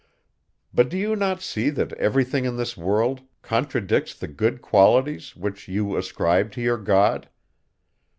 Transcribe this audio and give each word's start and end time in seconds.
But 0.73 0.89
do 0.89 0.97
you 0.97 1.15
not 1.15 1.43
see 1.43 1.69
that 1.69 1.93
every 1.93 2.23
thing 2.23 2.45
in 2.45 2.57
this 2.57 2.75
world 2.75 3.21
contradicts 3.43 4.15
the 4.15 4.27
good 4.27 4.59
qualities, 4.59 5.35
which 5.35 5.67
you 5.67 5.95
ascribe 5.95 6.51
to 6.53 6.59
your 6.61 6.79
God? 6.79 7.29